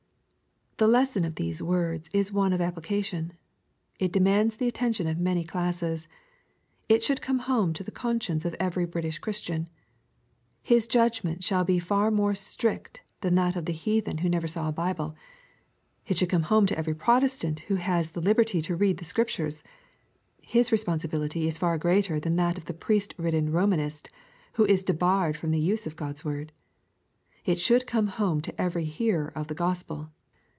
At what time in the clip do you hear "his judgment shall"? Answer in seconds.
10.63-11.63